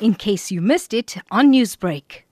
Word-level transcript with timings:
in 0.00 0.14
case 0.14 0.50
you 0.50 0.60
missed 0.60 0.92
it 0.92 1.16
on 1.30 1.52
Newsbreak. 1.52 2.22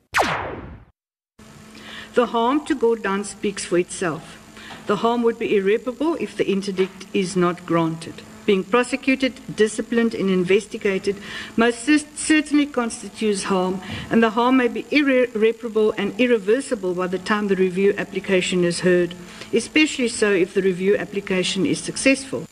The 2.15 2.27
harm 2.27 2.65
to 2.66 2.74
Gordhan 2.74 3.24
speaks 3.24 3.65
for 3.65 3.78
itself. 3.78 4.38
The 4.87 4.96
harm 4.96 5.23
would 5.23 5.38
be 5.38 5.57
irreparable 5.57 6.17
if 6.21 6.37
the 6.37 6.51
interdict 6.51 7.06
is 7.14 7.37
not 7.37 7.64
granted. 7.64 8.22
Being 8.45 8.64
prosecuted, 8.64 9.56
disciplined, 9.56 10.14
and 10.14 10.29
investigated 10.29 11.17
most 11.56 11.85
certainly 12.19 12.67
constitutes 12.67 13.45
harm, 13.45 13.81
and 14.11 14.21
the 14.21 14.31
harm 14.31 14.57
may 14.57 14.67
be 14.67 14.85
irreparable 14.91 15.95
and 15.97 16.19
irreversible 16.19 16.95
by 16.95 17.07
the 17.07 17.21
time 17.21 17.47
the 17.47 17.55
review 17.55 17.95
application 17.97 18.65
is 18.65 18.81
heard, 18.81 19.15
especially 19.53 20.09
so 20.09 20.33
if 20.33 20.55
the 20.55 20.63
review 20.63 20.97
application 20.97 21.65
is 21.65 21.79
successful. 21.79 22.45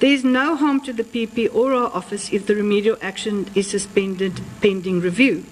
There 0.00 0.12
is 0.12 0.22
no 0.22 0.54
harm 0.54 0.80
to 0.82 0.92
the 0.92 1.02
PP 1.02 1.52
or 1.52 1.72
our 1.72 1.90
office 1.92 2.32
if 2.32 2.46
the 2.46 2.54
remedial 2.54 2.96
action 3.02 3.50
is 3.56 3.68
suspended 3.68 4.40
pending 4.60 5.00
review. 5.00 5.44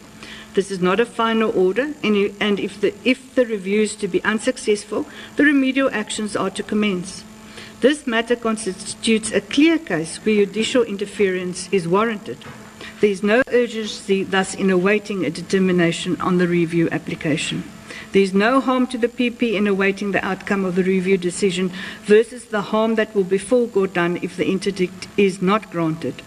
This 0.55 0.71
is 0.71 0.81
not 0.81 1.01
a 1.01 1.05
final 1.05 1.51
order, 1.51 1.95
and 2.05 2.61
if 2.61 2.81
the, 2.81 2.95
if 3.05 3.35
the 3.35 3.45
review 3.45 3.83
is 3.83 3.97
to 3.97 4.07
be 4.07 4.23
unsuccessful, 4.23 5.05
the 5.35 5.45
remedial 5.45 5.91
actions 5.93 6.37
are 6.37 6.51
to 6.51 6.63
commence. 6.63 7.25
This 7.81 8.07
matter 8.07 8.37
constitutes 8.37 9.33
a 9.33 9.41
clear 9.41 9.79
case 9.79 10.19
where 10.19 10.47
judicial 10.47 10.85
interference 10.85 11.69
is 11.73 11.89
warranted. 11.89 12.39
There 13.01 13.11
is 13.11 13.25
no 13.25 13.43
urgency, 13.49 14.23
thus, 14.23 14.55
in 14.55 14.71
awaiting 14.71 15.27
a 15.27 15.31
determination 15.31 16.21
on 16.21 16.39
the 16.39 16.47
review 16.47 16.89
application. 16.91 17.65
There 18.13 18.23
is 18.23 18.35
no 18.35 18.61
harm 18.61 18.87
to 18.89 18.99
the 18.99 19.09
PP 19.09 19.55
in 19.55 19.67
awaiting 19.67 20.13
the 20.13 20.25
outcome 20.25 20.65
of 20.65 20.75
the 20.75 20.85
review 20.85 21.19
decision 21.19 21.73
versus 22.03 22.47
the 22.47 22.63
harm 22.63 22.95
that 22.95 23.15
will 23.15 23.25
befall 23.25 23.69
Gordhan 23.69 24.23
if 24.23 24.37
the 24.37 24.49
interdict 24.49 25.09
is 25.17 25.41
not 25.43 25.71
granted. 25.71 26.23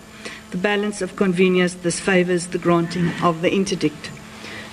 The 0.51 0.57
balance 0.57 1.01
of 1.01 1.15
convenience 1.15 1.73
thus 1.75 1.99
favours 1.99 2.47
the 2.47 2.57
granting 2.57 3.11
of 3.21 3.41
the 3.41 3.53
interdict 3.53 4.09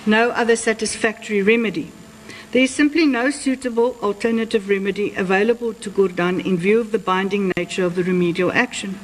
no 0.07 0.29
other 0.29 0.55
satisfactory 0.55 1.41
remedy. 1.41 1.91
There 2.53 2.63
is 2.63 2.73
simply 2.73 3.05
no 3.05 3.29
suitable 3.29 3.97
alternative 4.01 4.69
remedy 4.69 5.13
available 5.15 5.73
to 5.73 5.91
Gordhan 5.91 6.43
in 6.45 6.57
view 6.57 6.79
of 6.79 6.93
the 6.93 6.99
binding 6.99 7.51
nature 7.57 7.83
of 7.83 7.95
the 7.95 8.03
remedial 8.03 8.53
action. 8.53 8.97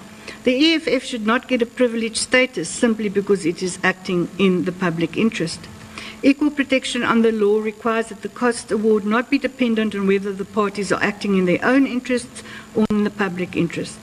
The 0.45 0.73
EFF 0.73 1.03
should 1.03 1.27
not 1.27 1.49
get 1.49 1.61
a 1.61 1.65
privileged 1.65 2.17
status 2.17 2.69
simply 2.69 3.09
because 3.09 3.45
it 3.45 3.61
is 3.61 3.79
acting 3.83 4.29
in 4.39 4.63
the 4.63 4.71
public 4.71 5.17
interest. 5.17 5.59
Equal 6.25 6.51
protection 6.51 7.03
under 7.03 7.33
law 7.33 7.59
requires 7.59 8.07
that 8.07 8.21
the 8.21 8.29
cost 8.29 8.71
award 8.71 9.05
not 9.05 9.29
be 9.29 9.37
dependent 9.37 9.93
on 9.93 10.07
whether 10.07 10.31
the 10.31 10.45
parties 10.45 10.89
are 10.89 11.03
acting 11.03 11.37
in 11.37 11.43
their 11.43 11.63
own 11.63 11.85
interests 11.85 12.43
or 12.73 12.85
in 12.89 13.03
the 13.03 13.09
public 13.09 13.57
interest. 13.57 13.99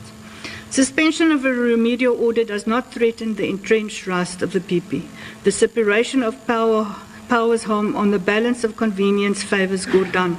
Suspension 0.68 1.32
of 1.32 1.46
a 1.46 1.50
remedial 1.50 2.14
order 2.14 2.44
does 2.44 2.66
not 2.66 2.92
threaten 2.92 3.36
the 3.36 3.48
entrenched 3.48 4.06
rights 4.06 4.42
of 4.42 4.52
the 4.52 4.60
PP. 4.60 5.06
The 5.44 5.50
separation 5.50 6.22
of 6.22 6.46
power, 6.46 6.94
powers 7.30 7.64
home 7.64 7.96
on 7.96 8.10
the 8.10 8.18
balance 8.18 8.64
of 8.64 8.76
convenience 8.76 9.42
favours 9.42 9.86
Gordhan. 9.86 10.36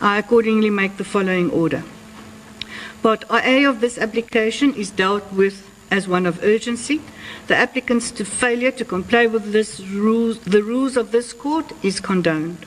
I 0.00 0.18
accordingly 0.18 0.70
make 0.70 0.98
the 0.98 1.04
following 1.04 1.50
order. 1.50 1.82
Part 3.02 3.24
A 3.30 3.64
of 3.64 3.80
this 3.80 3.98
application 3.98 4.72
is 4.74 4.90
dealt 4.90 5.32
with 5.32 5.68
as 5.90 6.08
one 6.08 6.26
of 6.26 6.42
urgency. 6.42 7.00
The 7.46 7.56
applicant's 7.56 8.10
to 8.12 8.24
failure 8.24 8.70
to 8.72 8.84
comply 8.84 9.26
with 9.26 9.54
rules, 9.80 10.38
the 10.40 10.62
rules 10.62 10.96
of 10.96 11.12
this 11.12 11.32
court 11.32 11.72
is 11.82 12.00
condoned. 12.00 12.66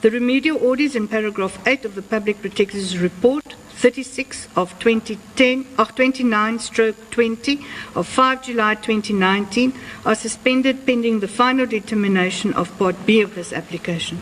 The 0.00 0.10
remedial 0.10 0.58
orders 0.58 0.94
in 0.94 1.08
paragraph 1.08 1.58
8 1.66 1.84
of 1.84 1.94
the 1.94 2.02
Public 2.02 2.40
Protector's 2.40 2.98
report 2.98 3.54
36 3.78 4.48
of 4.56 4.76
2010 4.80 5.66
of 5.78 5.94
29 5.94 6.58
stroke 6.58 7.10
20 7.10 7.64
of 7.94 8.08
5 8.08 8.42
July 8.42 8.74
2019 8.74 9.72
are 10.04 10.16
suspended 10.16 10.84
pending 10.84 11.20
the 11.20 11.28
final 11.28 11.64
determination 11.64 12.52
of 12.54 12.76
part 12.76 13.06
B 13.06 13.20
of 13.20 13.36
this 13.36 13.52
application. 13.52 14.20